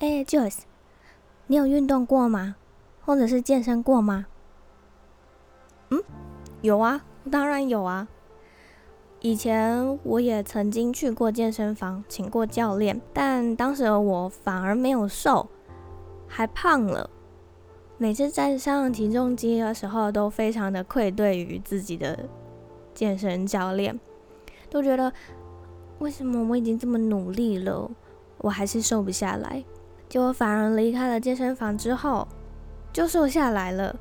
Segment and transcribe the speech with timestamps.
[0.00, 0.60] 哎，Joyce，
[1.46, 2.56] 你有运动过吗？
[3.04, 4.24] 或者是健身过吗？
[5.90, 6.02] 嗯，
[6.62, 8.08] 有啊，当然有啊。
[9.20, 15.50] 以前我也曾经去过健身房，请过教练，但当时我反而没有瘦，
[16.26, 17.10] 还胖了。
[17.98, 22.26] 每次站上体重机的时候，都非常的愧对于自己的
[22.94, 24.00] 健身教练，
[24.70, 25.12] 都觉得
[25.98, 27.90] 为什么我已经这么努力了，
[28.38, 29.62] 我还是瘦不下来。
[30.10, 32.26] 结果反而离开了健身房之后，
[32.92, 33.94] 就瘦下来了。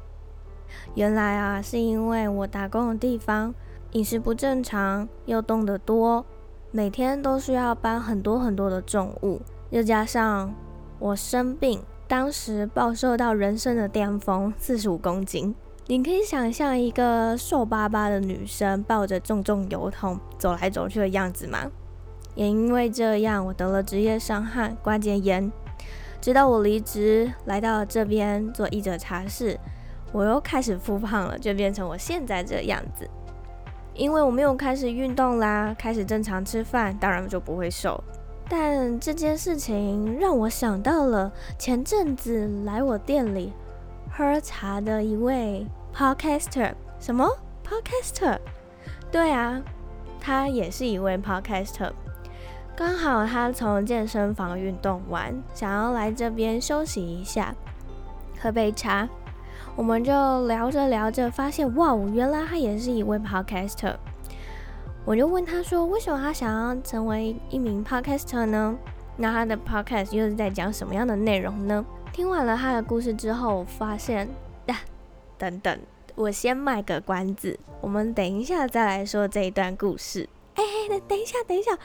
[0.95, 3.53] 原来啊，是因为我打工的地方。
[3.91, 6.25] 饮食不正常，又动得多，
[6.71, 10.53] 每天都需要搬很多很多的重物，又加上
[10.99, 15.55] 我生病，当时暴瘦到人生的巅峰，四十五公斤。
[15.87, 21.71] 你可以想象一个瘦巴巴的女生抱着重重油桶走来走去的样子吗？
[22.35, 25.51] 也因为这样，我得了职业伤害关节炎。
[26.21, 29.57] 直到我离职来到这边做医者茶室，
[30.11, 33.09] 我又开始复胖了，就变成我现在这样子。
[33.93, 38.01] 因为我没有开始运动啦，开始正常吃饭，当然就不会瘦。
[38.47, 43.53] 但这件事情让我想到了前阵子来我店里
[44.11, 46.73] 喝茶的一位 podcaster。
[46.99, 47.29] 什么
[47.63, 48.39] podcaster？
[49.11, 49.61] 对啊，
[50.19, 51.91] 他也是一位 podcaster。
[52.79, 57.53] 刚好他从健身房运动完，想要来这边休息一下，
[58.39, 59.05] 喝杯茶。
[59.75, 63.97] 我们就聊着聊着，发现哇，原来他也是一位 podcaster。
[65.03, 68.73] 我就问他说，为什么他想要成为一名 podcaster 呢？
[69.17, 71.85] 那他的 podcast 又是在讲什么样的内容呢？
[72.13, 74.25] 听完了他的故事之后，我发现，
[74.67, 74.79] 呀，
[75.37, 75.77] 等等，
[76.15, 80.29] 我先卖个关子，我们等一下再来说这一段故事。
[80.55, 81.77] 哎，等等一下，等一下，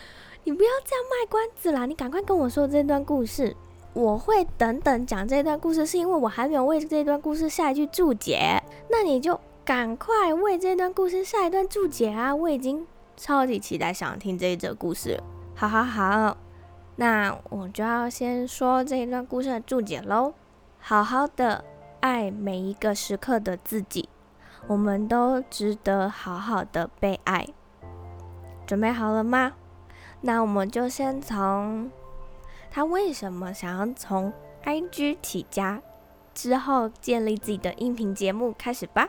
[0.47, 3.57] 你不要这样卖关子啦，你赶快跟我说这段故事。
[3.95, 8.63] 我会等等讲这段故事，是因为我还没有为这段故事下一句注解。
[8.91, 12.35] 那你就赶快为这段故事下一段注解啊！
[12.35, 12.87] 我已经
[13.17, 15.19] 超级期待想听这一则故事。
[15.55, 16.37] 好好好，
[16.97, 20.35] 那我就要先说这一段故事的注解喽。
[20.81, 21.65] 好好的
[22.01, 24.09] 爱每一个时刻的自己，
[24.67, 27.47] 我们都值得好好的被爱。
[28.67, 29.53] 准备好了吗？
[30.27, 31.91] 那我们就先从。
[32.71, 34.33] 他为什么想要从
[34.65, 35.83] IG 起家，
[36.33, 39.07] 之后建立自己的音频节目开始吧？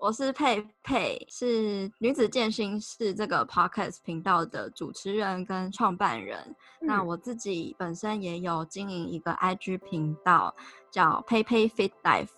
[0.00, 6.38] 我是佩佩，是女子健身室这个 podcast 频道的主持人跟创办人。
[6.80, 10.52] 嗯、那我自己本身也有经营一个 IG 频道，
[10.90, 12.28] 叫佩佩 Fit Life，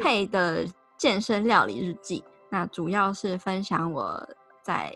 [0.00, 0.66] 佩的
[0.96, 2.24] 健身料理日记。
[2.50, 4.28] 那主要是分享我
[4.62, 4.92] 在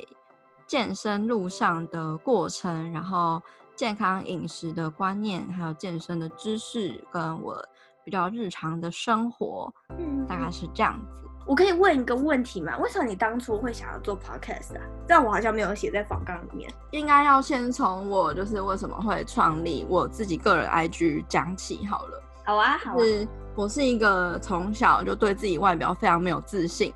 [0.66, 3.40] 健身路上的过程，然后
[3.76, 7.64] 健康饮食的观念，还有健身的知识，跟我
[8.04, 11.25] 比较日常的生活，嗯，大概是这样子。
[11.46, 12.76] 我可以问一个问题吗？
[12.78, 14.82] 为什么你当初会想要做 podcast 啊？
[15.06, 16.68] 但我好像没有写在访纲里面。
[16.90, 22.22] 应该要先从我就是为什么会创立我自己个人 IG 讲起好了。
[22.44, 22.98] 好啊，好啊。
[22.98, 26.92] 是我是一个从小就对自己外表非常没有自信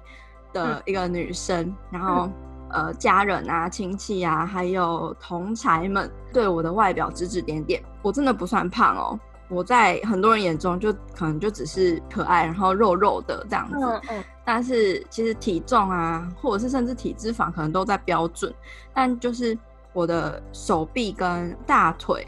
[0.53, 2.29] 的一个女生，嗯、然后、
[2.71, 7.81] 嗯、呃，家人啊、亲戚啊，还有同侪们对我的外表指指点点。
[8.03, 9.19] 我真的不算胖哦。
[9.51, 13.77] 我在很多人眼中就可能就只是可爱，然后肉肉的这样子。
[13.79, 14.25] 嗯嗯。
[14.45, 18.53] 但是其实体重啊，或者是甚至体脂肪可能都在标准，
[18.95, 19.57] 但就是
[19.93, 22.27] 我的手臂跟大腿、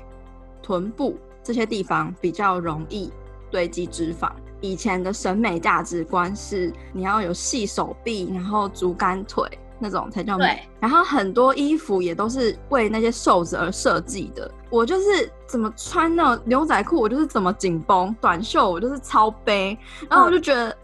[0.62, 3.11] 臀部这些地方比较容易
[3.50, 4.31] 堆积脂肪。
[4.61, 9.49] 以前的审美价值观是你要有细手臂，然后竹竿腿。
[9.84, 10.44] 那种才叫美。
[10.44, 14.49] 对然后很多衣服也都是为那些瘦子而设计的。
[14.71, 19.78] 我就是怎么穿那种牛仔裤，我就是怎么紧绷；短袖我就是超背。
[20.08, 20.75] 然后我就觉得，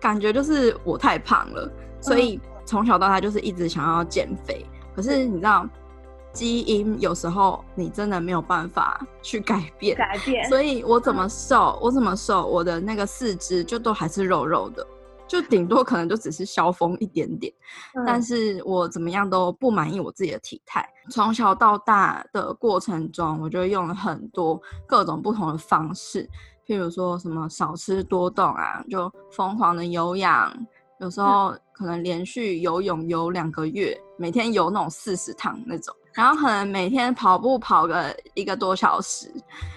[0.00, 1.70] 感觉就是我太胖了，
[2.00, 4.64] 所以从小到大就是一直想要减肥。
[4.96, 5.68] 可是你知道，
[6.32, 9.94] 基因有时候你真的没有办法去改变。
[9.98, 10.48] 改变。
[10.48, 14.86] 所以我怎么瘦，我怎么瘦，我的那个四肢就都还是肉肉的。
[15.30, 17.52] 就顶多可能就只是消风一点点，
[17.94, 20.84] 嗯、但是我怎么样都不满意我自己的体态。
[21.08, 26.28] 从小到大的过程中，我就用了很多各种不同的方式，
[26.66, 30.52] 譬如说什么少吃多动啊，就疯狂的有氧，
[30.98, 39.32] 有时候可能连续游泳游两个月，每天游那种四十趟那种，然后可能每天跑步跑个一个多小时，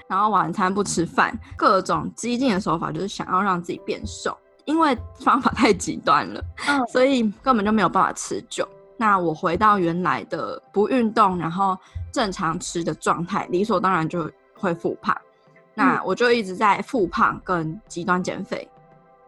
[0.09, 4.35] 然后晚餐不吃饭，各种激进的手法就是想要让自己变瘦，
[4.65, 8.67] 因为方法太极端了，嗯， 所以根本就没有办法持久。
[8.95, 11.77] 那我回到原来的不运动，然后
[12.11, 15.15] 正常吃的状态，理所当然就会复胖。
[15.73, 18.69] 那我就一直在复胖跟极端减肥，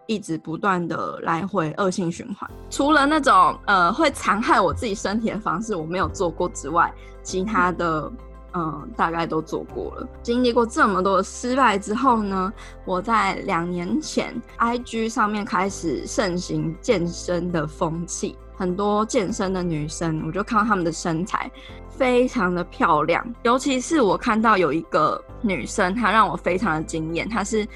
[0.05, 2.49] 一直不断的来回恶性循环。
[2.69, 6.93] 除了那种呃会残害我自己身体的方式我没有做过之外，
[7.23, 8.09] 其他的
[8.55, 10.07] 嗯、大概都做过了。
[10.23, 12.51] 经历过这么多失败之后呢，
[12.85, 18.37] 我在两年前 IG 上面开始盛行健身的风气。
[18.57, 21.51] 很多健身的女生，我就看到她们的身材
[21.89, 27.67] 非常的漂亮，尤其是我看到有一个女生，她让我非常的惊艳，她是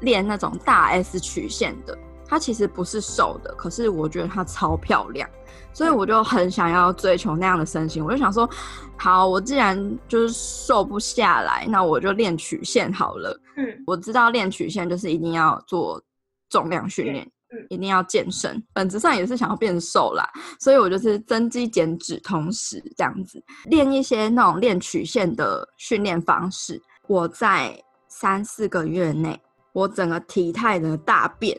[0.00, 1.96] 练那种大 S 曲线的，
[2.26, 5.30] 她其实不是瘦的，可是我觉得她超漂亮，
[5.74, 8.48] 所以我就很想要追求那样的身形，我就想说，
[8.96, 13.38] 好，我既然就是瘦不下来，那我就练曲线好了。
[13.58, 16.02] 嗯，我知道练曲线就是一定要做
[16.48, 17.30] 重量训练。
[17.68, 20.28] 一定要健身，本质上也是想要变瘦啦，
[20.58, 26.82] 所以我就是增肌减脂，同时这样子练一些那种练曲线的训练方式。
[27.06, 29.40] 我在三四个月内，
[29.72, 31.56] 我整个体态的大变，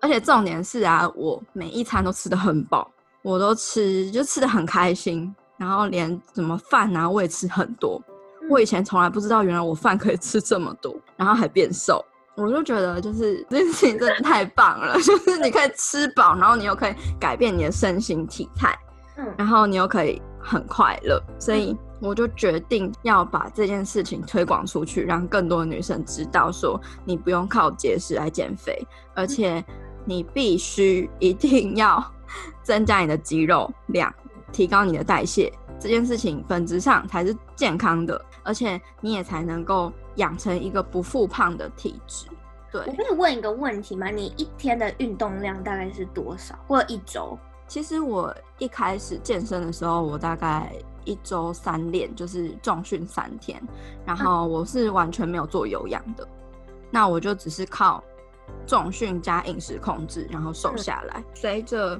[0.00, 2.90] 而且重点是啊，我每一餐都吃的很饱，
[3.22, 8.00] 我都吃就吃的很开心，然后连什么饭啊我也吃很多。
[8.48, 12.04] 我以前从来不知道，原来我饭可以吃这么多，然后还变瘦。
[12.34, 18.78] 我就觉得，就是这件事情真的太棒了， 就是你可以吃饱，然后你又可以改变你的身形体态，
[19.16, 28.86] 嗯，然后你又可以很快乐，所以我就决定要把这件事情推广出去，让更多的女生知道，说你不用靠节食来减肥，
[29.16, 29.62] 而且
[30.04, 32.00] 你必须一定要
[32.62, 34.12] 增加你的肌肉量，
[34.52, 39.92] 提高你的代谢，这件事情本质上才是健康的，而且你也才能够。
[40.18, 42.26] 养成一个不复胖的体质。
[42.72, 44.08] 对，我可以问一个问题吗？
[44.08, 46.58] 你一天的运动量大概是多少？
[46.66, 47.38] 或者一周？
[47.68, 50.72] 其实我一开始健身的时候，我大概
[51.04, 53.62] 一周三练，就是重训三天，
[54.04, 56.26] 然后我是完全没有做有氧的。
[56.90, 58.02] 那我就只是靠
[58.66, 61.22] 重训加饮食控制，然后瘦下来。
[61.34, 61.98] 随着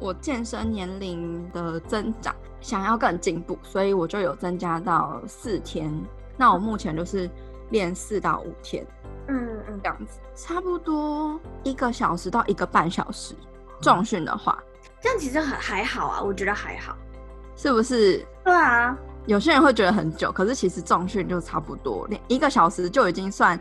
[0.00, 5.92] 我健身年龄的增长，想要更进步，所以我就有增加到四天。
[6.36, 7.30] 那我目前就是
[7.70, 8.84] 练四到五天，
[9.28, 13.34] 嗯嗯，这样子差不多一个小时到一个半小时。
[13.80, 14.58] 重训的话，
[15.00, 16.96] 这样其实很还好啊，我觉得还好，
[17.54, 18.24] 是不是？
[18.42, 18.96] 对啊，
[19.26, 23.58] 有些人会觉得很久，可是其实重训就差不多，练一个小时就已经算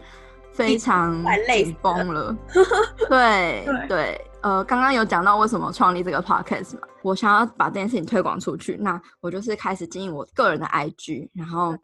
[0.54, 2.36] 非常紧绷了。
[3.10, 11.76] 对对，对，呃，刚刚有讲到为什么创立这个 podcast 嘛，我想要把这件事情推广出去，那我就是开始经营我个人的 IG，然后。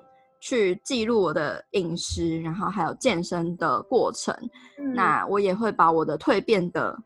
[0.42, 4.34] 去记录我的饮食，然后还有健身的过程。
[4.78, 4.94] 嗯。
[4.94, 6.98] 那我也会把我的蜕变的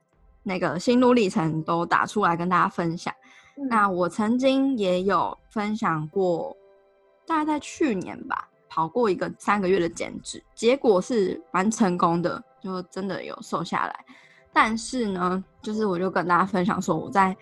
[0.43, 3.11] 那个心路历程都打出来跟大家分享。
[3.57, 3.67] 嗯。
[3.67, 6.55] 那我曾经也有分享过，
[7.25, 14.05] 大概在去年吧，跑过一个三个月的减脂，结果是蛮成功的，就真的有瘦下来。
[14.51, 17.37] 但是呢，就是我就跟大家分享说，我在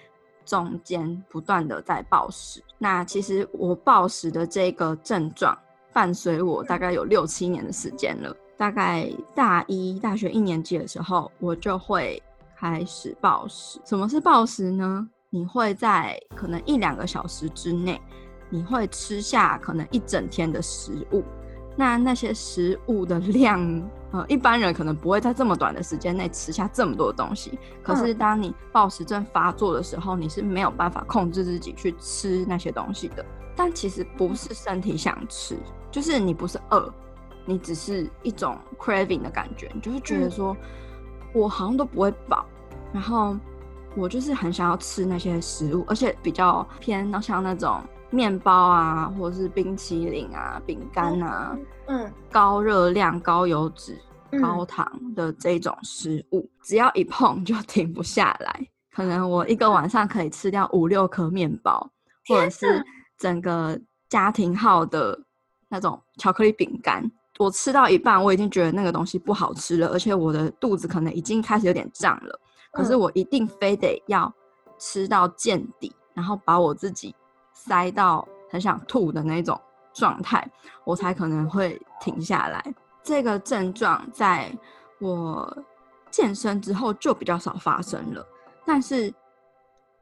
[0.46, 2.62] 中间不断的在暴食。
[2.78, 5.58] 那其实我暴食的这个症状。
[5.94, 8.34] 伴随我大概有六七年的时间了。
[8.56, 12.24] 大概大一大学一年级的时候，我就会
[12.56, 13.78] 开始暴食。
[13.84, 15.06] 什么是暴食呢？
[15.30, 18.00] 你会在可能一两个小时之内，
[18.52, 21.24] 你会吃下可能一整天的食物。
[21.76, 27.58] 那那些食物的量，呃，一般人可能不会在这么短的时间内吃下这么多东西。
[27.82, 33.26] 可是当你暴食症发作的时候，你是没有办法控制自己去吃那些东西的。
[33.56, 35.58] 但其实不是身体想吃，
[35.90, 36.94] 就是你不是饿，
[37.46, 40.56] 你只是一种 craving 的感觉，你就是觉得说，
[41.34, 42.46] 我好像都不会饱，
[42.92, 43.38] 然后
[43.96, 54.00] 我就是很想要吃那些食物，而且比较偏像那种面包啊，或者是冰淇淋啊、饼干啊，嗯，高热量、高油脂、
[54.40, 61.90] 高糖的这种食物，只要一碰就停不下来，可能我一个晚上可以吃掉五六颗面包，
[62.28, 62.84] 或者是。
[63.18, 65.16] 整个家庭号的
[65.70, 67.04] 那种巧克力饼干，
[67.38, 72.40] 我吃到一半，我已经觉得那个东西不好吃了，而且我的肚子可能已经开始有点胀了。
[72.72, 74.34] 可是我一定非得要
[74.80, 77.16] 吃到见底，然后把我自己
[77.64, 79.60] 塞到很想吐的那种
[79.94, 80.46] 状态，
[80.84, 82.74] 我才可能会停下来。
[83.04, 84.52] 这个症状在
[85.00, 85.56] 我
[86.10, 88.26] 健身之后就比较少发生了，
[88.66, 89.14] 但是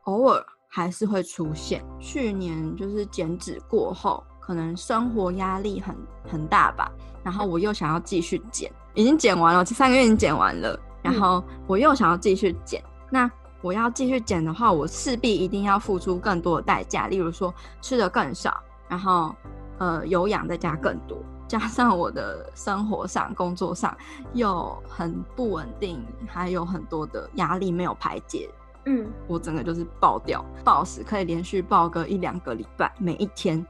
[0.03, 1.83] 偶尔还是会出现。
[1.99, 5.95] 去年就是减脂过后，可能生活压力很
[6.31, 6.89] 很大吧，
[7.23, 12.81] 然后我又想要继续减，已经减完了，这三个月已经减完了，然后我又想要继续减。
[13.11, 13.29] 那
[13.61, 19.35] 我要继续减的话，我势必一定要付出更多的代价，例如说吃的更少，然后
[19.77, 21.17] 呃有氧再加更多。
[21.47, 23.97] 加上我的生活上、工作上
[24.33, 28.47] 又很不稳定，还有很多的压力没有排解，
[28.85, 33.65] 嗯，我整个就是爆掉，暴食可以连续爆个一两个礼拜，每一天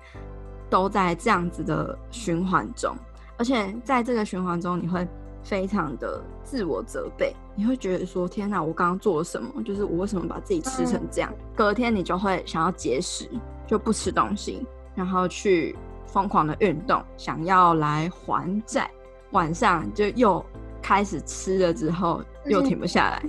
[0.69, 2.93] 都在这样子的循环中，
[3.38, 5.08] 而且在这个循环中，你会
[5.41, 9.62] 非常的自我责备，你会觉得说：天哪，我刚刚做了什么？
[9.63, 11.30] 就是我为什么把自己吃成这样？
[11.54, 13.30] 隔天你就会想要节食，
[13.68, 15.75] 就不吃东西，然后去。
[16.12, 18.89] 疯狂的运动，想要来还债，
[19.30, 20.44] 晚上就又
[20.82, 23.24] 开始吃了，之后又停不下来，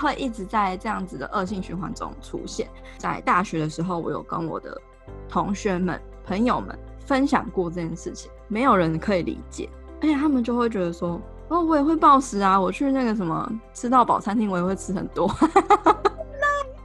[0.00, 2.68] 会一直在这样子的恶性循环中出现。
[2.96, 4.80] 在大学的时候，我有跟我的
[5.28, 9.68] 同学们、朋友们分享过这件事情，没有人可以理解，
[10.00, 11.20] 而且他们就会觉得说
[11.52, 15.30] ：“哦，我也会暴食啊，我去那个什么吃到饱餐厅，我也会吃很多。”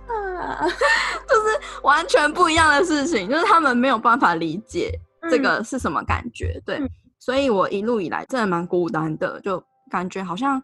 [0.05, 4.91] 那就是完全不一样的事情，就是他们没有办法理解。
[5.29, 6.53] 这个是什么感觉？
[6.57, 10.61] 嗯、对，所以我一路以来真的蛮孤单的，就感觉好像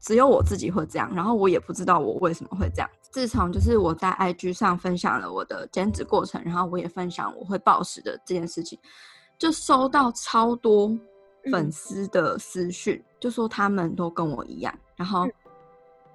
[0.00, 2.88] 只有我自己会这样，然后我也不知道我为什么会这样。
[3.10, 8.78] 自从就是我在 IG 上分享了我的减脂过程，然后我也分享我会暴食的这件事情，
[9.38, 10.96] 就收到超多
[11.50, 15.28] 粉丝的私讯，嗯、就说他们都跟我一样，然后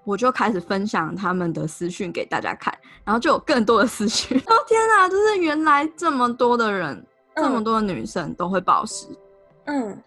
[0.04, 4.38] 我就开始分享他们的私讯给大家看，然后就有更多的私讯。
[4.48, 7.06] 哦天哪，就是原来这么多的人。
[7.38, 9.08] 这么多的女生都会暴食，
[9.66, 10.02] 嗯，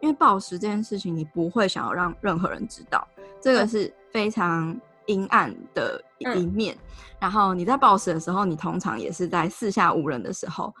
[0.00, 3.06] 因为暴食这件事情，你不会想要让任何人知道，
[3.40, 4.76] 这个是非常
[5.06, 6.74] 阴暗的一面。
[6.74, 6.80] 嗯、
[7.20, 10.74] 然后你在暴食的时候，你通常也是在四下无人的时候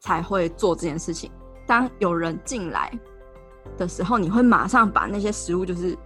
[0.00, 1.30] 才会做这件事情。
[1.64, 2.90] 当有人进来
[3.76, 5.96] 的时候，你会马上把那些食物就是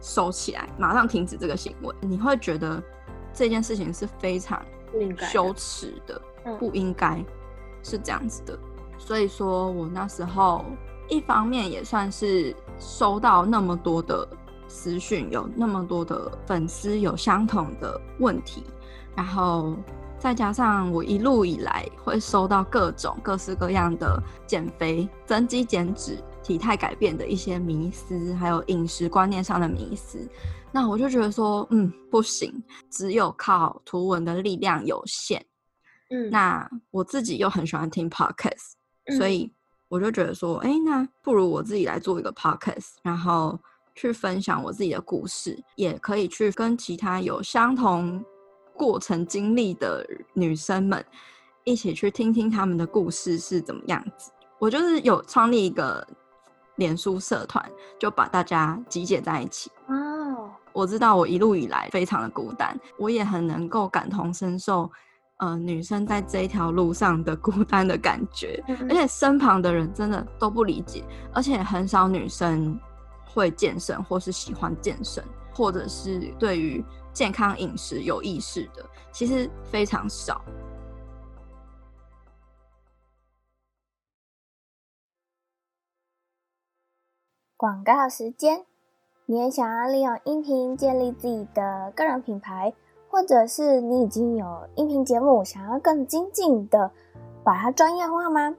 [0.00, 1.94] 收起来，马上停止这个行为。
[2.00, 2.82] 你会觉得
[3.32, 4.60] 这件事情是非常
[5.30, 6.20] 羞耻的，
[6.58, 7.24] 不应该。
[7.84, 8.56] 是这样子的，
[8.96, 10.64] 所以说我那时候
[11.08, 14.24] 一方面也算是收到那么多的
[14.68, 18.62] 私讯，有那么多的粉丝有相同的问题，
[19.16, 19.74] 然后
[20.16, 30.18] 再加上我一路以来会收到各种各式各样的减肥、增肌、减脂、体态改变的一些迷思，还有饮食观念上的迷思，
[30.72, 35.44] 那我就觉得说，嗯，不行，只有靠图文的力量有限。
[36.10, 38.72] 嗯，那我自己又很喜欢听 podcast，
[39.06, 39.50] 嗯，所以
[39.88, 43.58] 我就觉得说，哎，那不如我自己来做一个 podcast，然后
[43.94, 48.22] 去分享我自己的故事，也可以去跟其他有相同
[48.74, 51.04] 过程经历的女生们
[51.64, 54.30] 一起去听听他们的故事是怎么样子。
[54.58, 56.06] 我就是有创立一个
[56.82, 57.64] 脸书社团，
[57.96, 59.70] 就把大家集结在一起。
[59.86, 64.90] 哦，我知道我一路以来非常的孤单，我也很能够感同身受。
[65.38, 72.76] 呃，女生在这一条路上的孤单的感觉，而且身旁的人真的都不理解，而且很少女生
[73.24, 75.22] 会健身，或是喜欢健身，
[75.54, 80.42] 或者是对于健康饮食有意识的，其实非常少。
[87.62, 88.64] 广告时间，
[89.24, 92.74] 你也想要利用音频建立自己的个人品牌？
[93.08, 96.90] 或者是你已经有音频节目，想要更精进的
[97.44, 98.52] 把它专业化吗？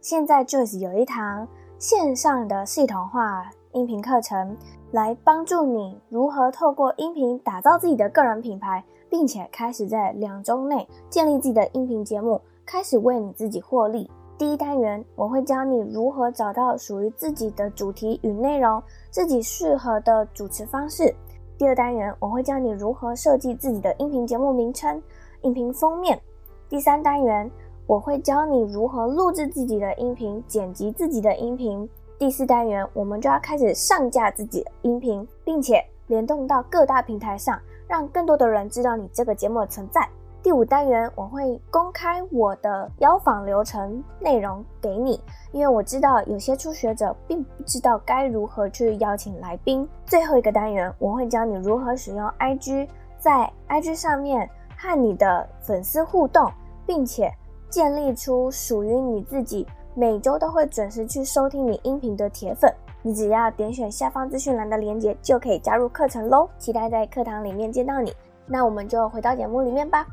[0.00, 1.46] 现在 Joyce 有一堂
[1.78, 4.56] 线上的系统化音频课程，
[4.90, 14.10] 来帮助你如何透过音频打造自己的个人品牌，并且开始在两周内建立自己的音频节目，开始为你自己获利。
[14.38, 21.14] 第一单元，我会教你如何找到属于自己的主题与内容，自己适合的主持方式。
[21.56, 25.02] 第二单元，我会教你如何设计自己的音频节目名称、
[25.40, 26.20] 音频封面。
[26.68, 27.50] 第三单元，
[27.86, 31.88] 我会教你如何录制自己的音频、剪辑自己的音频。
[32.18, 40.06] 第四单元，我们就要开始上架自己的音频，并且联动到各大平台上，让更多的人知道你这个节目的存在。
[40.46, 49.88] 第五单元，我会公开我的邀访流程内容给你，因为我知道有些初学者并不知道该如何去邀请来宾。
[50.04, 52.88] 最后一个单元，我会教你如何使用 IG，
[53.18, 54.48] 在 IG 上面
[54.78, 56.48] 和你的粉丝互动，
[56.86, 57.28] 并且
[57.68, 62.72] 建立出属于你自己每周都会准时去收听你音频的铁粉。
[63.02, 66.48] 你只要点选下方资讯栏的链接，就可以加入课程喽。
[66.56, 68.14] 期待在课堂里面见到你。
[68.46, 70.06] 那我们就回到节目里面吧。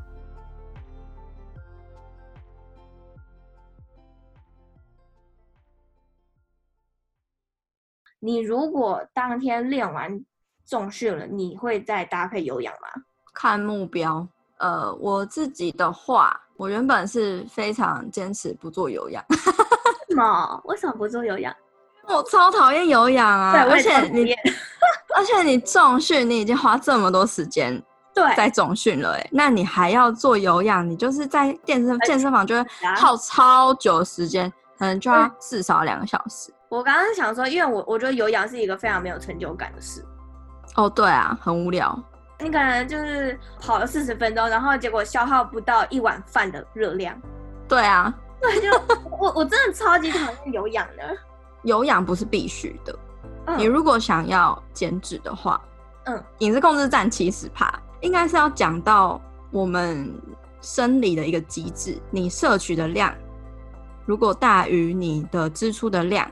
[8.24, 10.18] 你如果当天练完
[10.66, 13.02] 重训了，你会再搭配有氧吗？
[13.34, 14.26] 看目标。
[14.56, 19.22] 呃，我自己的话，我原本是非常坚持不做有氧。
[20.08, 20.58] 什么？
[20.64, 21.54] 为什么不做有氧？
[22.08, 23.52] 我超讨厌有氧啊！
[23.52, 24.32] 对，而且你，
[25.14, 27.82] 而且你重训，你已经花这么多时间
[28.14, 32.66] 对在重训了，哎，那你还要做有氧，你就是在健身健身房就会
[32.96, 34.50] 耗超久的时间，
[34.84, 36.52] 可能就要至少两个小时。
[36.68, 40.04] 我刚刚想说，因为我我觉得有氧是一个非常没有成就感的事。
[40.76, 41.98] 哦，对啊，很无聊。
[42.40, 47.18] 你可能就是跑了四十分钟，然后结果消耗不到一碗饭的热量。
[47.66, 48.12] 对啊，
[48.42, 48.70] 对，就
[49.18, 51.16] 我我真的超级讨厌有氧的。
[51.62, 52.94] 有氧不是必须的，
[53.46, 55.58] 嗯、你如果想要减脂的话，
[56.04, 57.72] 嗯，饮食控制占七十趴，
[58.02, 59.18] 应该是要讲到
[59.50, 60.12] 我们
[60.60, 63.14] 生理的一个机制，你摄取的量。
[64.06, 66.30] 如果大于你的支出的量，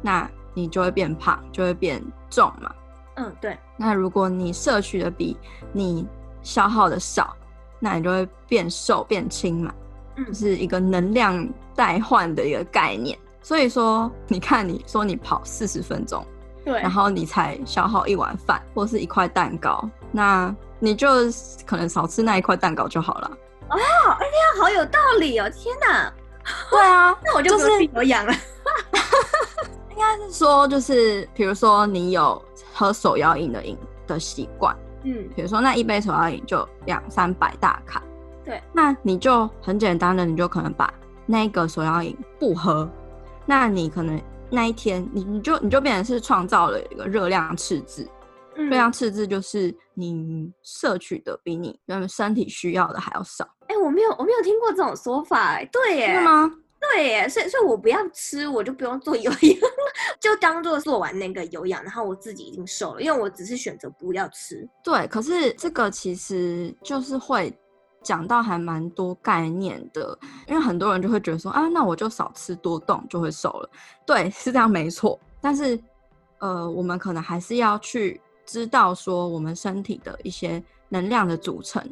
[0.00, 2.72] 那你就会变胖，就会变重嘛。
[3.16, 3.58] 嗯，对。
[3.76, 5.36] 那如果你摄取的比
[5.72, 6.06] 你
[6.42, 7.36] 消耗的少，
[7.78, 9.72] 那你就会变瘦变轻嘛。
[10.16, 13.18] 嗯，就是一个能量代换的一个概念。
[13.40, 16.24] 所以说，你看，你说你跑四十分钟，
[16.64, 21.08] 对，然后你才消耗一碗饭或是一块蛋糕，那你就
[21.66, 23.30] 可能少吃那一块蛋糕就好了。
[23.70, 25.50] 哦，哎呀，好有道理哦！
[25.50, 26.12] 天哪！
[26.70, 28.32] 对啊，那我就不是有氧了。
[29.90, 38.02] 应该是说，就是比如说你有喝手摇饮的饮的习惯，嗯，比如说那一杯手摇饮就两三百大卡，
[38.44, 40.92] 对，那你就很简单的，你就可能把
[41.26, 42.88] 那个手摇饮不喝，
[43.46, 44.20] 那你可能
[44.50, 48.08] 那一天你你就你就变成是创造了一个热量赤字，
[48.56, 53.44] 热量赤字就是你摄取的比你原本身体需要的还要少。
[53.68, 56.50] 哎、欸，我没有我没有听过这种说法，哎，对耶，是吗？
[56.80, 59.58] 对耶，所以所以我不要吃，我就不用做有氧，
[60.20, 64.68] 就当做做完那个有氧，然后我自己已经瘦了，因为我只是选择不要吃。
[64.82, 67.56] 对，可是这个其实就是会
[68.02, 73.70] 讲到还蛮多概念的，因为很多人就会觉得说啊，那我就少吃多动就会瘦了。
[74.04, 75.18] 对，是这样没错。
[75.40, 75.80] 但是
[76.40, 78.20] 呃，我们可能还是要去
[78.52, 81.82] 知道说我们身体的一些能量的组成。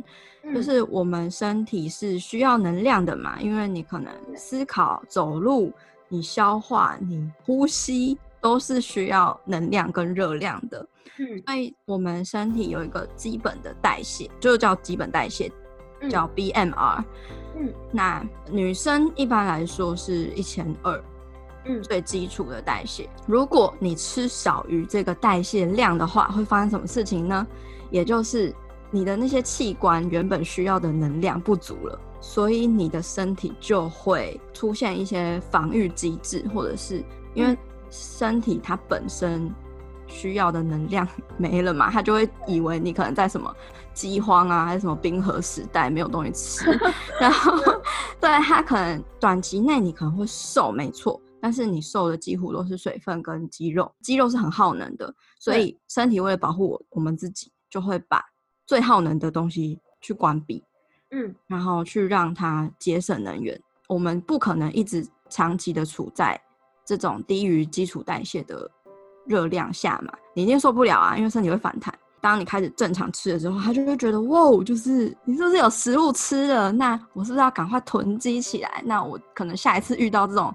[0.54, 5.70] 就是我们身体是需要能量的嘛，因为你可能思考、走路、
[6.08, 10.88] 你消化、你呼吸都是需要能量跟热量的。
[11.18, 15.52] 嗯，所以我们身体有一个基本的代谢，就叫基本代谢，
[16.08, 17.04] 叫 BMR。
[17.56, 20.98] 嗯，那女生一般来说是一千二，
[21.66, 23.08] 嗯，最基础的代谢。
[23.26, 27.46] 如果你吃少于这个代谢量的话，会发生什么事情呢？
[27.90, 28.54] 也就是
[28.90, 37.56] 你的那些器官原本需要的能量不足了，所以你的身体就会出现一些防御机制，或者是因为
[37.90, 39.52] 身体它本身
[40.06, 43.54] 需要的能量 没了嘛，它就会以为你可能在什么
[43.92, 46.80] 饥荒啊，还是什么冰河时代没有东西吃，
[47.20, 47.52] 然后
[48.20, 58.24] 对它可能短期内你可能会瘦，没错，但是你瘦的几乎都是水分跟肌肉，肌肉是很耗能的，所以身体为了保护我我们自己，就会把
[58.66, 60.62] 最耗能的东西去关闭，
[61.11, 63.61] 嗯，然后去让它节省能源。
[63.88, 66.40] 我们不可能一直长期的处在
[66.85, 68.70] 这种低于基础代谢的
[69.26, 71.92] 热量下嘛，你一定受不了啊，因为身体会反弹。
[72.20, 76.70] 当你开始正常吃的时候，他就会觉得哇，就是你是不是有食物吃了？
[76.70, 78.83] 那我是不是要赶快囤积起来？
[78.85, 80.55] 那我可能下一次遇到这种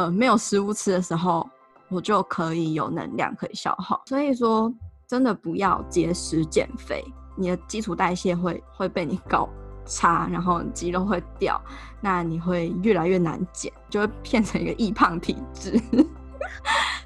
[0.00, 1.46] 呃没有食物吃的时候，
[1.88, 4.02] 我就可以有能量可以消耗。
[4.06, 4.72] 所以说，
[5.06, 7.04] 真的不要节食减肥。
[7.36, 9.48] 你的基础代谢会会被你搞
[9.84, 11.60] 差，然后肌肉会掉，
[12.00, 15.72] 那你会越来越难减，就会变成一个易胖体质。
[15.92, 15.98] 我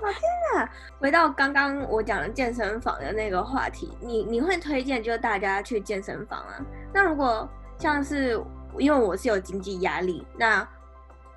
[0.12, 0.22] 天
[0.54, 0.68] 哪！
[0.98, 6.60] 回到刚刚我讲的健身房的那个话题，你你会推荐就大家去健身房啊？
[6.92, 8.42] 那如果像是
[8.78, 10.66] 因为我是有经济压力，那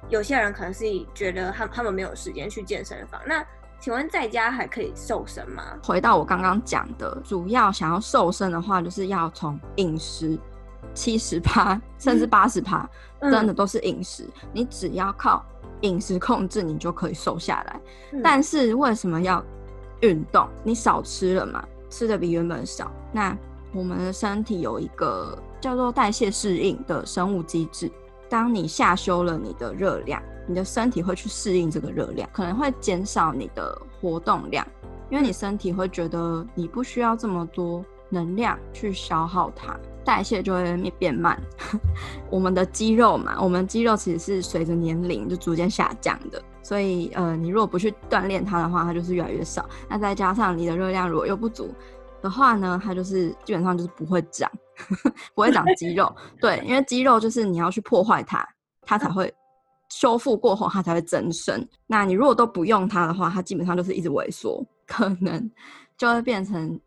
[0.10, 3.46] 有些人可能是觉得他他们没有时间去健身房，那。
[3.80, 5.62] 请问在家还可以瘦身吗？
[5.84, 10.36] 回到我刚刚讲的，主要想要瘦身的话，就是要从饮食
[10.96, 12.90] 七十趴甚至八十趴，
[13.22, 14.24] 真的都是饮食。
[14.24, 15.46] 嗯、你只要靠
[15.82, 17.80] 饮食控制，你就可以瘦下来。
[18.14, 19.46] 嗯、但是为什么要
[20.02, 20.50] 运动？
[20.64, 22.92] 你少吃了嘛，吃的比原本少。
[23.12, 23.38] 那
[23.72, 27.92] 我们的身体有一个叫做代谢适应的生物机制，
[28.30, 30.22] 当你下修了你的热量。
[30.50, 34.66] 你的身体会去适应这个热量，可能会减少你的活动量，
[35.10, 41.38] 因为你身体会觉得你不需要这么多能量去消耗它，代谢就会变慢。
[42.32, 49.68] 我们的肌肉嘛，我们肌肉其实是随着年龄就逐渐下降的，所以呃，你如果不去锻炼它的话，它就是越来越少。
[49.90, 51.76] 那再加上你的热量如果又不足
[52.22, 54.50] 的话呢，它就是基本上就是不会长，
[55.34, 56.14] 不会长肌肉。
[56.40, 58.48] 对，因为肌肉就是你要去破坏它，
[58.82, 59.34] 它才会
[59.90, 61.68] 修复过后，它才会增生。
[61.86, 65.52] 那你如果都不用它的话，它基本上就是一直萎缩，可能
[65.98, 66.80] 就会变成。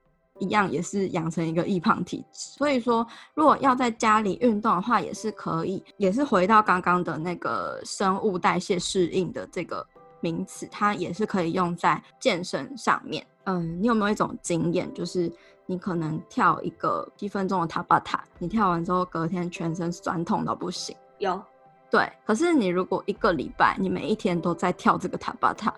[0.43, 9.87] 一样也是养成一个易胖体质，所以说如果要在家里运动的话，也是可以，也是回到刚刚的那个生物代谢适应的这个
[10.23, 13.23] 名词，它也是可以用在健身上面。
[13.45, 15.31] 嗯，你有没有一种经验，就是
[15.71, 20.97] 你可能跳一个一分钟的塔巴塔，你跳完之后隔天全身酸痛到不行？
[21.19, 21.41] 有，
[21.89, 22.11] 对。
[22.27, 25.73] 可是你如果一个礼拜，你每一天都在跳这个塔巴塔，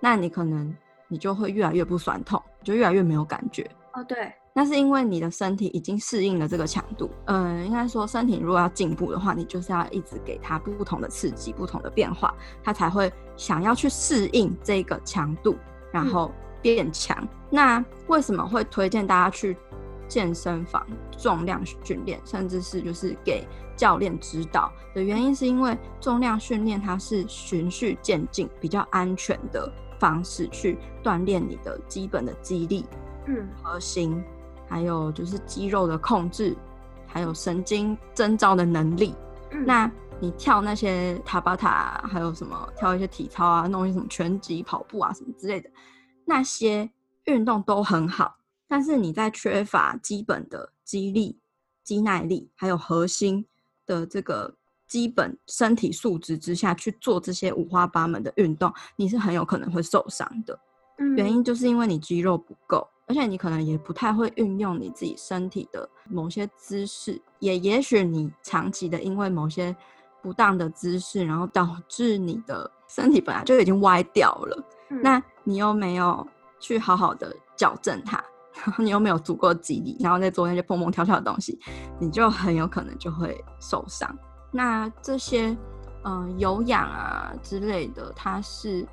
[0.00, 0.74] 那你可能
[1.06, 3.70] 你就会越来越不酸痛，就越来越没有感觉。
[3.92, 7.08] 哦，对，那是因为你的身体已经适应了这个强度。
[7.26, 15.54] 嗯，应该说身体如果要进步的话，你就是要一直给它不同的刺激、不同的变化，它才会想要去适应这个强度，
[15.92, 16.32] 然后
[16.74, 17.16] 变强。
[17.20, 17.28] 嗯。
[17.50, 19.56] 那为什么会推荐大家去
[20.08, 20.84] 健身房
[21.16, 32.84] 重量训练，甚至是就是给教练指导的原因，是因为重量训练它是循序渐进、比较安全的方式去锻炼你的基本的肌力。
[33.26, 34.22] 嗯，核心，
[34.68, 36.56] 还有就是肌肉的控制，
[37.06, 39.14] 还有神经征召的能力。
[39.50, 45.68] 嗯，那你跳那些塔巴塔，还有什么跳一些体操啊，弄一些什么拳击、跑步啊什么之类的，
[46.26, 46.90] 那些
[47.24, 48.36] 运动都很好。
[48.68, 51.38] 但是你在缺乏基本的肌力、
[51.82, 53.46] 肌耐力，还有核心
[53.86, 54.54] 的这个
[54.86, 60.58] 基本身体素质之下去做这些五花八门的运动，你是很有可能会受伤的。
[60.98, 62.86] 嗯，原因就是因为你肌肉不够。
[63.08, 69.72] 而且你可能也不太会运用你自己身体的某些姿势，也也许你长期的因为某些
[70.20, 74.64] 不当的姿势，然后导致你的身体本来就已经歪掉了。
[74.90, 76.26] 嗯、那你又没有
[76.58, 78.22] 去好好的矫正它，
[78.64, 81.58] 然后你又没有足够肌力，然后再做那些蹦蹦跳跳的东西，
[82.00, 84.12] 你就很有可能就会受伤。
[84.50, 85.56] 那这些
[86.02, 88.86] 嗯、有氧啊之类的，它是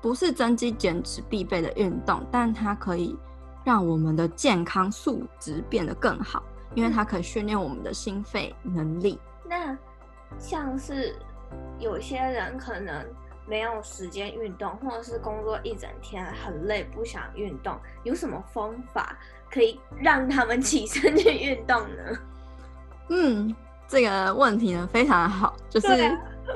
[0.00, 2.20] 不是增肌减脂必备的运动？
[2.30, 3.16] 但它可以。
[3.62, 6.42] 让我们的健康素质变得更好，
[6.74, 9.20] 因为它可以训练我们的心肺能力。
[9.44, 9.76] 那
[10.38, 11.14] 像是
[11.78, 13.04] 有些人可能
[13.46, 19.16] 没有时间运动，或者是工作一整天很累，不想运动，有什么方法
[19.50, 22.18] 可以让他们 起身去运动呢？
[23.08, 23.54] 嗯，
[23.88, 25.88] 这个问题呢非常的好，就是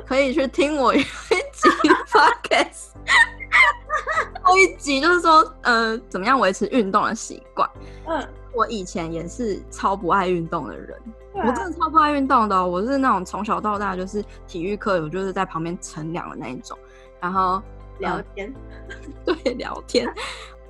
[0.07, 1.68] 可以去听我一集
[2.11, 2.90] podcast。
[4.42, 7.68] 后一集就是说，呃，怎么样维持运动的习惯？
[8.07, 10.97] 嗯，我以前也是超不爱运动的人，
[11.35, 12.67] 啊、我真的超不爱运动的、哦。
[12.67, 16.79] 我是那种从小到大就是体育课，我就是在旁边乘凉的那一种，
[17.21, 17.62] 然后
[17.99, 18.55] 聊天，
[18.88, 20.09] 呃、对，聊天。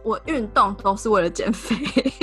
[0.03, 1.77] 我运动都是为了减肥，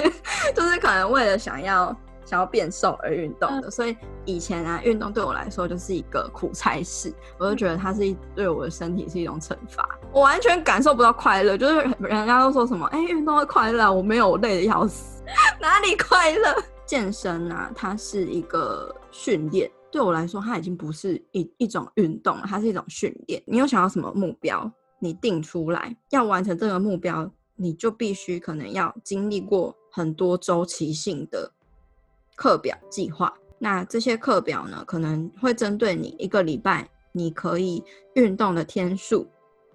[0.56, 1.96] 就是可能为了想要。
[2.24, 11.58] 想要变瘦而运动的，所以以前啊，运动对我来说就是一个苦差事，我就觉得它是一对我的身体是一种惩罚，我完全感受不到快乐。
[11.58, 15.11] 就是人家都说什么，哎、欸，运动会快乐，我没有，我累的要死，
[15.62, 16.56] 哪里快乐？
[16.86, 23.42] 健身啊，它是一个训练，对我来说，它已经不是一一种运动了，它是一种训练。
[23.46, 31.52] 你有想要什么目标，你定出来，要完成这个目标，你就必须可能要经历过很多周期性的。
[32.36, 37.84] 课表计划，那这些课表呢，可能会针对你一个礼拜你可以
[38.16, 39.28] 运动的天数，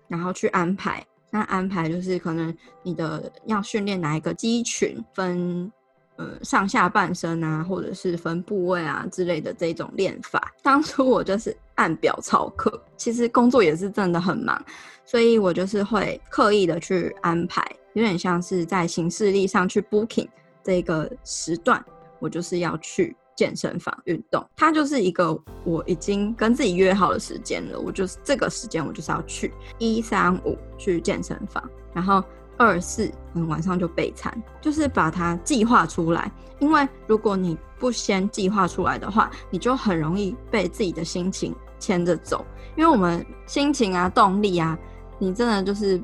[0.08, 1.06] 然后去安排。
[1.36, 5.70] 那安排就是可能你的要训练哪一个肌群，分
[6.16, 10.50] 呃上下半身啊，或者是分部位啊之类的这种练法。
[10.62, 14.58] 当初我就是按表操课，其实工作也是真的很忙，
[15.04, 20.28] 所以我就是会刻意的去安排，有点像是在行事历上去 booking
[20.64, 21.84] 这个时段。
[22.18, 27.78] 我就是要去健身房运动，它就是一个我已经跟自己约好的时间了。
[27.78, 32.24] 我就是这个时间，我就是要去一三五去健身房，然后
[32.56, 36.32] 二四嗯晚上就备餐，就是把它计划出来。
[36.58, 42.44] 因为如果你不先计划出来的话，你就很容易被自己的心情牵着走。
[42.74, 44.78] 因为我们心情啊、动力啊，
[45.18, 46.02] 你真的就是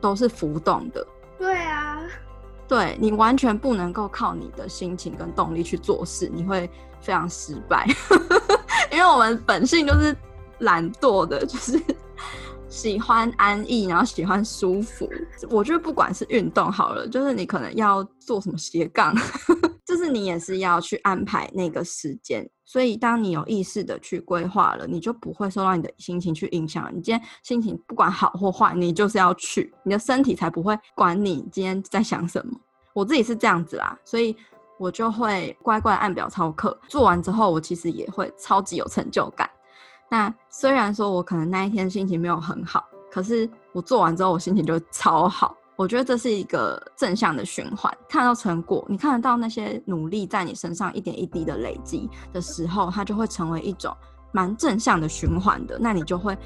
[0.00, 1.04] 都是浮动的。
[2.72, 2.96] 对。
[2.98, 6.68] 你完全不能够靠你的心情跟动力去做事，你会
[7.00, 7.86] 非常失败。
[8.90, 10.16] 因为我们本性就是
[10.60, 11.78] 懒惰的，就是
[12.72, 15.06] 喜欢安逸，然后喜欢舒服。
[15.50, 19.14] 我觉得不管是运动好了，就是你可能要做什么斜杠，
[19.84, 22.48] 就是你也是要去安排那个时间。
[22.64, 26.90] 所以当你有意识的去规划了，你就不会受到你的心情去影响。
[26.94, 32.58] 你今天心情不管好或坏，你就是要去，你的身体才不会管你今天在想什么。
[32.94, 34.34] 我自己是这样子啦，所以。
[34.78, 39.48] 我就会乖乖按表操课，做完之后，我其实也会超级有成就感。
[40.12, 45.56] 那虽然说我可能那一天心情没有很好，可是我做完之后，我心情就超好。
[45.74, 47.90] 我觉得这是一个正向的循环。
[48.10, 53.96] 看到成果，你看得到那些努力在你身上一点一滴的累积的时候，它就会成为一种
[54.32, 55.78] 蛮正向的循环的。
[55.80, 56.36] 那你就会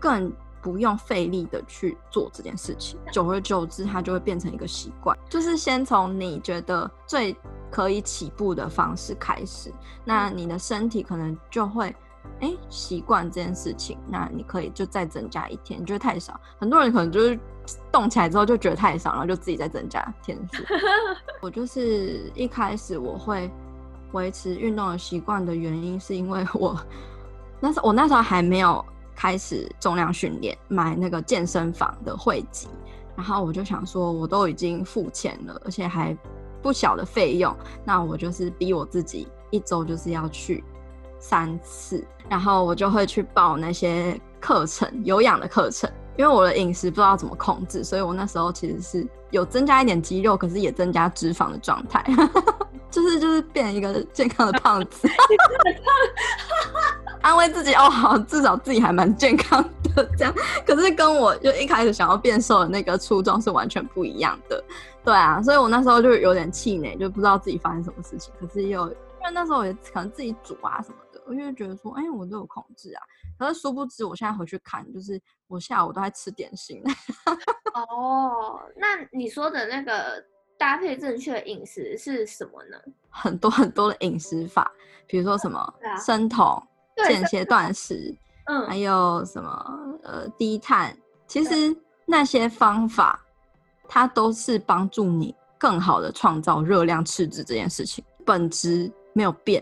[0.00, 0.32] 更。
[0.62, 5.14] 不用费力的去做这件事情，久而久之，它就会变成一个习惯。
[5.28, 7.36] 就是先从你觉得最
[7.70, 9.70] 可以起步的方式开始，
[10.06, 11.94] 那你的身体可能就会
[12.40, 13.98] 哎习惯这件事情。
[14.08, 17.38] 那你可以就再增加一天，你觉得太少，很多人可能就是
[17.90, 20.62] 动起来之后就觉得太少，然后就自己再增加天数。
[21.40, 23.50] 我就是一开始我会
[24.12, 26.78] 维持运动的习惯的原因，是因为我
[27.60, 28.84] 那时候我那时候还没有。
[29.16, 32.66] 开始重量训练，买那个健身房的会籍，
[33.14, 36.18] 然后我就想说，我都已经付钱了，而且还
[36.60, 40.64] 不小的费用，那我就是逼我自己一周就是要去
[41.26, 52.04] 三次，然后我就会去报那些课程，有氧的课程，因为我的饮食不知道怎么控制，所以我那时候其实是有增加一点肌肉，可是也增加脂肪的状态，
[52.90, 55.08] 就是就是变一个健康的胖子。
[57.22, 59.64] 安慰自己哦，好，至少自己还蛮健康
[59.96, 60.34] 的这样。
[60.66, 64.62] 可是跟我就一开始想要变瘦的那个初衷是完全不一样的，
[65.02, 68.30] 对啊，所以我那时候就有点气馁，就不知道自己发生什么事情。
[68.38, 73.02] 可是又因为那时候也可能自己煮啊什么，我就觉得说，哎、欸，我都有控制啊。
[73.38, 76.82] 可是殊不知，我现在回去看，就是我下午都在吃点心。
[77.74, 80.24] 哦，那你说的那个
[80.58, 82.76] 搭配正确饮食是什么呢？
[83.10, 84.70] 很多很多的饮食法，
[85.06, 86.62] 比如说什么生酮。
[87.08, 93.20] 间歇断食，嗯，还有什么呃低碳，其实那些方法，
[93.88, 99.60] 它都是帮助你更好的创造热量赤字这件事情，本质没有变，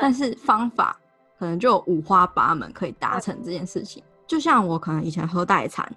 [0.00, 0.98] 但是方法
[1.38, 4.02] 可能就有五花八门可以达成这件事情。
[4.26, 5.90] 就像我可能以前喝代餐，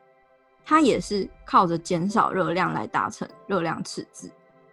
[0.65, 4.31] 它也是靠着减少热量来达成热量赤字，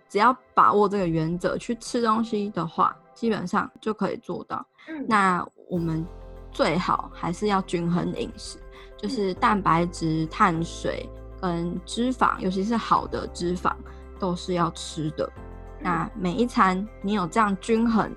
[0.09, 4.67] 只要把握这个原则去吃东西的话，基本上就可以做到。
[4.89, 5.47] 嗯，那。
[5.69, 6.07] 我们
[6.53, 8.57] 最好还是要均衡饮食，
[8.97, 11.11] 就是蛋白质、碳水
[11.41, 13.73] 跟脂肪，尤其是好的脂肪
[14.21, 15.29] 都是要吃的。
[15.81, 18.15] 那每一餐你有这样均衡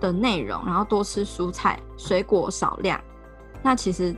[0.00, 3.00] 的内容，然后多吃蔬菜、水果少量，
[3.62, 4.14] 那其实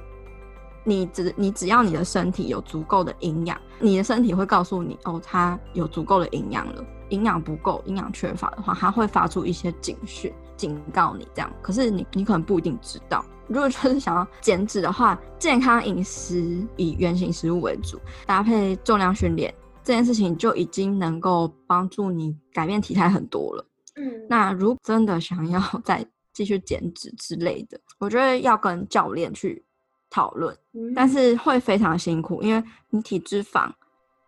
[0.84, 6.84] 你只你只要你的身体有足够的营养，你的身体会告诉你哦，它有足够的营养了。
[7.10, 10.32] 营养不够、营养缺乏的话，它会发出一些警讯。
[10.56, 13.24] 警告你这样，可是你你可能不一定知道。
[13.46, 23.64] 如果就是想要减脂的话，健康饮食以原型食物为主，搭配重量训练，这件事情就已经能够帮助你改变体态很多了。
[23.96, 29.64] 嗯，那如果真的想要 再继续减脂之类的，我觉得要跟教练去
[30.10, 33.70] 讨论，嗯，但是会非常辛苦，因为你体脂肪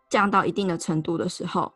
[0.09, 1.71] 降到一定的程度的时候，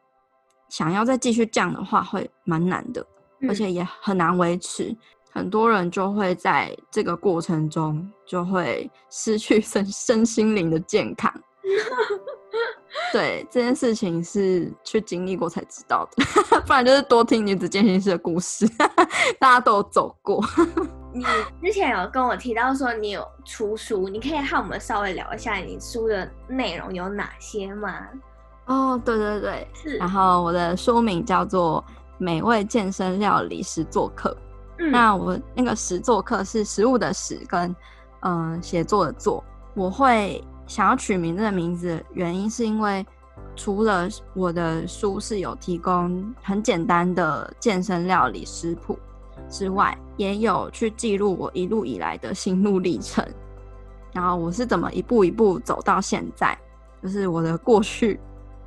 [0.70, 3.06] 想要再继续降的话，会蛮难的。
[3.50, 4.96] 而且也很难维持，
[5.30, 11.30] 很多人就会在这个过程中就会失去 身身心灵的健康。
[13.12, 18.68] 对，这件事情是去经历过才知道的， 不然就是多听女子健身室的故事，
[19.40, 20.44] 大家都有走过。
[21.14, 21.24] 你
[21.64, 28.08] 之前有跟我提到说你有出书，你可以和我们稍微聊一下你书的内容有哪些吗？
[28.66, 29.98] 哦，对对对，是。
[29.98, 31.84] 然后我的书名叫做。
[32.20, 34.38] 美味健身料理实作课，
[34.78, 37.76] 嗯，那我那个实作课是食物的食跟
[38.22, 39.44] 嗯写作的作。
[39.74, 43.06] 我会想要取名这个名字的原因，是因为
[43.56, 48.98] 除了我的书是有提供很简单的健身料理食谱
[49.50, 53.26] 之外，也有去记录我一路以来的心路历程，
[54.12, 56.58] 然后我是怎么一步一步走到现在，
[57.02, 58.20] 就是我的过去。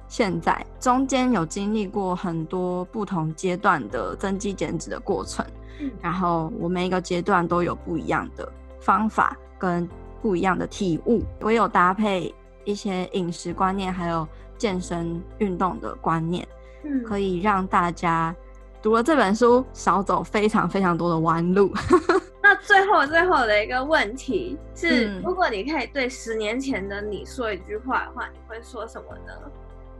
[0.08, 5.44] 现在中间有经历过很多不同阶段的增肌减脂的过程，
[5.80, 8.48] 嗯，然后我每一个阶段都有不一样的
[8.80, 9.88] 方法跟
[10.26, 11.22] 不一样的体悟。
[11.40, 12.34] 我有搭配
[12.64, 14.26] 一些饮食观念，还有
[14.58, 16.44] 健身运动的观念，
[16.82, 18.34] 嗯，可以让大家
[18.82, 21.72] 读了这本书少走非常非常多的弯路。
[22.42, 29.32] 那最后最后的一个问题是，嗯、如果你可以对十年前的你说一句话的话，你会说什么呢？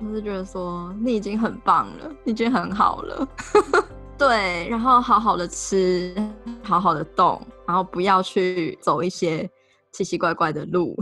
[0.01, 3.29] 我是觉得说你已经很棒了，你已经很好了。
[4.19, 6.15] 对，然后好好的吃，
[6.63, 9.49] 好好的动，然后不要去走一些
[9.97, 10.95] 奇奇怪怪的路，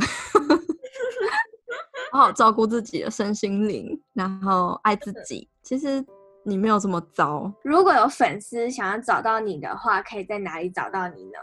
[2.12, 5.48] 好好照顾自己的身心灵，然后爱自己。
[5.64, 6.04] 其实
[6.44, 7.52] 你没有这么糟。
[7.64, 11.38] 如果有粉丝想要找到你的话，可以在哪里找到你呢？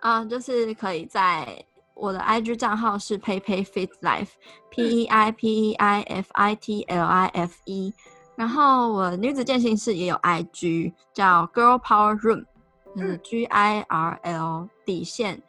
[0.00, 7.06] 啊，就是可以在我的 IG 账号是 Peipei Fit Life，P E I P E I F I T L
[7.06, 7.94] I F E。
[8.36, 12.44] 然后我女子健心室也有 IG，叫 Girl Power Room，
[12.94, 15.40] 就是 G I R L 底线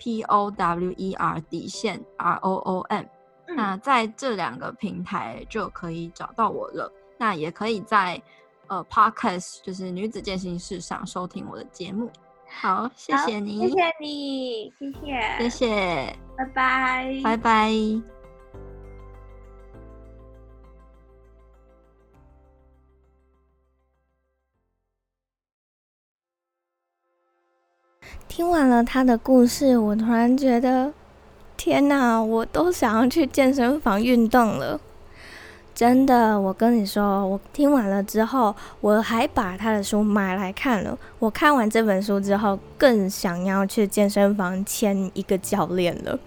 [0.00, 3.04] P O W E R 底线 R O O M。
[3.46, 6.90] 那在这两个平台就可以找到我了。
[7.18, 8.20] 那也可以在
[8.68, 12.10] 呃 Podcast，就是女子健行室上收听我的节目。
[12.48, 18.19] 好，谢谢你，谢谢你，谢谢，谢谢，拜拜，拜拜。
[28.28, 30.92] 听完了他的故事，我突然觉得，
[31.56, 34.80] 天哪，我都想要去健身房运动了。
[35.74, 40.96] 真的，我跟你说，我听完了之后，我还把他的书买来看了。
[41.18, 46.18] 我看完这本书之后，更想要去健身房签一个教练了。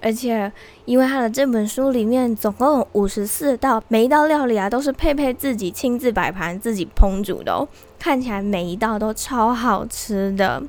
[0.00, 0.50] 而且，
[0.84, 10.62] 因为他的这本书里面总共有五十四道，每一道料理啊都是佩佩自己亲自摆盘、自己烹煮的哦，看起来每一道都超好吃的。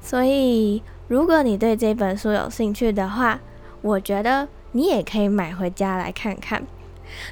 [0.00, 3.40] 所以，如果你对这本书有兴趣的话，
[3.82, 6.62] 我觉得你也可以买回家来看看。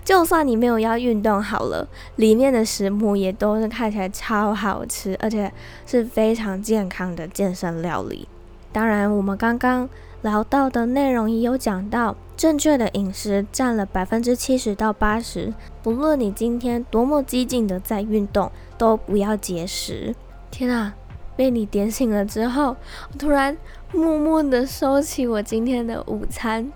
[0.04, 5.52] 就算你没有要运动好了，里面的食谱也都是看起来超好吃，而且
[5.86, 8.26] 是非常健康的健身料理。
[8.72, 9.88] 当然，我们刚刚
[10.22, 15.54] 聊到的内容也有讲到，正确的饮食占了百分之七十到八十。
[15.80, 20.14] 不论你今天多么激进的在运动，都不要节食。
[20.50, 20.94] 天啊！
[21.38, 22.76] 被你点醒了之后，
[23.12, 23.56] 我突然
[23.92, 26.72] 默默的收起我今天的午餐。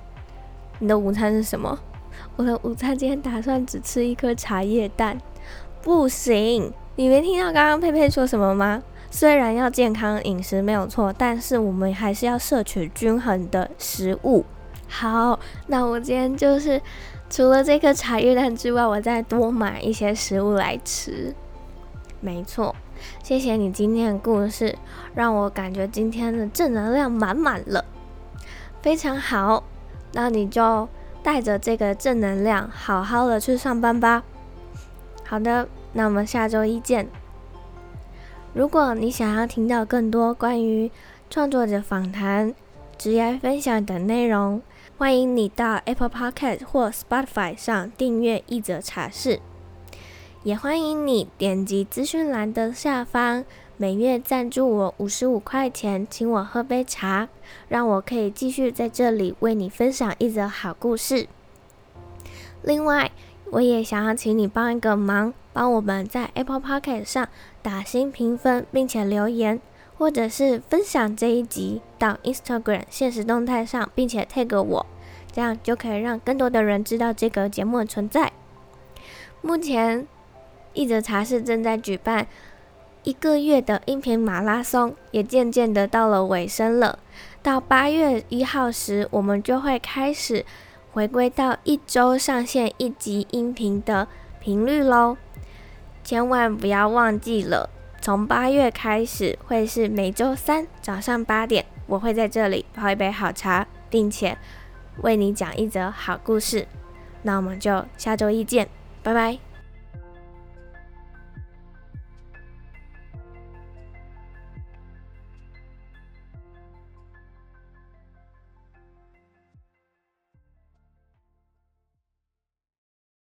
[0.79, 1.77] 你的午餐是什么？
[2.37, 5.21] 我的午餐今天打算只吃一颗茶叶蛋。
[5.83, 8.81] 不行，你没听到刚刚佩佩说什么吗？
[9.11, 14.45] 虽然要健康饮食没有错，但是我们还是要摄取均衡的食物。
[14.87, 16.81] 好，那我今天就是
[17.29, 21.35] 除了这颗茶叶蛋之外，我再多买一些食物来吃。
[22.21, 22.77] 没错。
[23.33, 24.77] 谢谢你今天的故事，
[25.15, 27.83] 让我感觉今天的正能量满满了，
[28.83, 29.65] 非常好。
[30.13, 30.87] 那你就
[31.23, 34.23] 带着这个正能量，好好的去上班吧。
[35.25, 37.09] 好的，那我们下周一见。
[38.53, 40.93] 如果你想要听到更多关于
[41.31, 42.55] 创作者访谈、
[42.99, 44.61] 职业分享等内容，
[44.99, 49.41] 欢迎你到 Apple Podcast 或 Spotify 上订阅一则茶室。
[50.45, 53.45] 也欢迎你点击资讯栏的下方，
[53.77, 57.29] 每月赞助我五十五块钱，请我喝杯茶，
[57.69, 61.29] 让我可以继续在这里为你分享一则好故事。
[62.61, 63.13] 另外，
[63.53, 67.29] 我也想要请你帮一个忙，帮我们在 Apple Podcast 上
[67.63, 69.61] 打星评分，并且留言，
[69.97, 74.87] 或者是分享这一集到 Instagram 现实动态上，并且 tag 我，
[75.31, 78.33] 这样就可以让更多的人知道这个节目的存在。
[79.41, 80.09] 目前。
[80.75, 82.27] 一则茶室正在举办
[83.03, 86.99] 一个月的音频马拉松，也渐渐的到了尾声了。
[87.43, 90.45] 到八月一号时，我们就会开始
[90.93, 94.07] 回归到一周上线一集音频的
[94.39, 95.17] 频率喽。
[96.05, 104.39] 千万不要忘记了，从八月开始会是每周三早上八点，我会在这里泡一杯好茶，并且
[105.03, 106.67] 为你讲一则好故事。
[107.23, 108.69] 那我们就下周一见，
[109.03, 109.52] 拜拜。